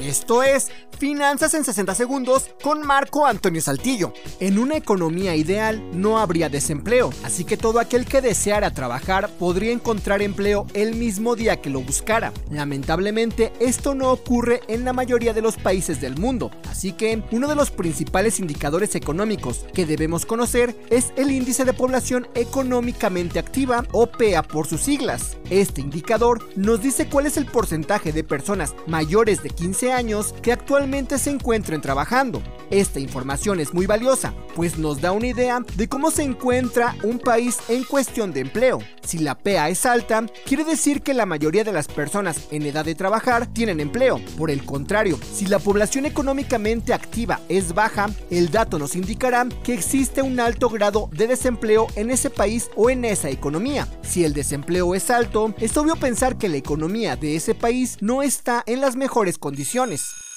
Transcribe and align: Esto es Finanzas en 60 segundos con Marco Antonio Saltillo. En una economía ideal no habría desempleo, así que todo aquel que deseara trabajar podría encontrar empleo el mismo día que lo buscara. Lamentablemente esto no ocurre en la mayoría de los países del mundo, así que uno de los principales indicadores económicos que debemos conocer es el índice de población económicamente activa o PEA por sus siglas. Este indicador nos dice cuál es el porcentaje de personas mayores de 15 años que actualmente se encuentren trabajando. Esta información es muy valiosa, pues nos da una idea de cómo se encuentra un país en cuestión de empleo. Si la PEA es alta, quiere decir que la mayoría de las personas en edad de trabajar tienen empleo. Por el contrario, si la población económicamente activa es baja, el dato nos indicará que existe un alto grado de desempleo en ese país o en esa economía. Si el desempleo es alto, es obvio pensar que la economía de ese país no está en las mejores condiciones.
Esto 0.00 0.44
es 0.44 0.68
Finanzas 0.98 1.54
en 1.54 1.64
60 1.64 1.94
segundos 1.94 2.50
con 2.62 2.84
Marco 2.84 3.24
Antonio 3.24 3.60
Saltillo. 3.60 4.12
En 4.40 4.58
una 4.58 4.76
economía 4.76 5.36
ideal 5.36 5.80
no 5.92 6.18
habría 6.18 6.48
desempleo, 6.48 7.12
así 7.22 7.44
que 7.44 7.56
todo 7.56 7.78
aquel 7.78 8.04
que 8.04 8.20
deseara 8.20 8.72
trabajar 8.72 9.30
podría 9.38 9.72
encontrar 9.72 10.22
empleo 10.22 10.66
el 10.74 10.96
mismo 10.96 11.36
día 11.36 11.60
que 11.60 11.70
lo 11.70 11.82
buscara. 11.82 12.32
Lamentablemente 12.50 13.52
esto 13.60 13.94
no 13.94 14.10
ocurre 14.10 14.60
en 14.66 14.84
la 14.84 14.92
mayoría 14.92 15.32
de 15.32 15.42
los 15.42 15.56
países 15.56 16.00
del 16.00 16.16
mundo, 16.16 16.50
así 16.68 16.92
que 16.92 17.22
uno 17.30 17.46
de 17.46 17.54
los 17.54 17.70
principales 17.70 18.40
indicadores 18.40 18.96
económicos 18.96 19.66
que 19.72 19.86
debemos 19.86 20.26
conocer 20.26 20.76
es 20.90 21.12
el 21.16 21.30
índice 21.30 21.64
de 21.64 21.74
población 21.74 22.26
económicamente 22.34 23.38
activa 23.38 23.84
o 23.92 24.08
PEA 24.08 24.42
por 24.42 24.66
sus 24.66 24.80
siglas. 24.80 25.36
Este 25.48 25.80
indicador 25.80 26.48
nos 26.56 26.82
dice 26.82 27.08
cuál 27.08 27.26
es 27.26 27.36
el 27.36 27.46
porcentaje 27.46 28.12
de 28.12 28.24
personas 28.24 28.74
mayores 28.88 29.44
de 29.44 29.50
15 29.50 29.87
años 29.92 30.34
que 30.42 30.52
actualmente 30.52 31.18
se 31.18 31.30
encuentren 31.30 31.80
trabajando. 31.80 32.42
Esta 32.70 33.00
información 33.00 33.60
es 33.60 33.72
muy 33.72 33.86
valiosa, 33.86 34.34
pues 34.54 34.78
nos 34.78 35.00
da 35.00 35.12
una 35.12 35.28
idea 35.28 35.60
de 35.76 35.88
cómo 35.88 36.10
se 36.10 36.22
encuentra 36.22 36.94
un 37.02 37.18
país 37.18 37.58
en 37.68 37.84
cuestión 37.84 38.32
de 38.32 38.40
empleo. 38.40 38.80
Si 39.02 39.18
la 39.18 39.38
PEA 39.38 39.70
es 39.70 39.86
alta, 39.86 40.26
quiere 40.44 40.64
decir 40.64 41.00
que 41.00 41.14
la 41.14 41.24
mayoría 41.24 41.64
de 41.64 41.72
las 41.72 41.88
personas 41.88 42.48
en 42.50 42.66
edad 42.66 42.84
de 42.84 42.94
trabajar 42.94 43.46
tienen 43.46 43.80
empleo. 43.80 44.20
Por 44.36 44.50
el 44.50 44.64
contrario, 44.64 45.18
si 45.32 45.46
la 45.46 45.58
población 45.58 46.04
económicamente 46.04 46.92
activa 46.92 47.40
es 47.48 47.72
baja, 47.72 48.10
el 48.30 48.50
dato 48.50 48.78
nos 48.78 48.96
indicará 48.96 49.46
que 49.64 49.72
existe 49.72 50.20
un 50.20 50.38
alto 50.38 50.68
grado 50.68 51.08
de 51.12 51.26
desempleo 51.26 51.86
en 51.96 52.10
ese 52.10 52.28
país 52.28 52.70
o 52.76 52.90
en 52.90 53.06
esa 53.06 53.30
economía. 53.30 53.88
Si 54.02 54.24
el 54.24 54.34
desempleo 54.34 54.94
es 54.94 55.10
alto, 55.10 55.54
es 55.58 55.74
obvio 55.78 55.96
pensar 55.96 56.36
que 56.36 56.50
la 56.50 56.58
economía 56.58 57.16
de 57.16 57.34
ese 57.34 57.54
país 57.54 57.96
no 58.02 58.22
está 58.22 58.62
en 58.66 58.82
las 58.82 58.94
mejores 58.94 59.38
condiciones. 59.38 60.27